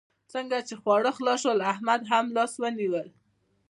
څنګه 0.33 0.57
چې 0.67 0.73
خواړه 0.81 1.11
خلاص 1.17 1.39
شول؛ 1.43 1.59
احمد 1.73 2.01
هم 2.11 2.25
لاس 2.35 2.53
ونيول. 2.61 3.07